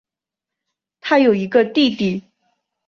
[0.99, 2.23] 她有一个弟弟。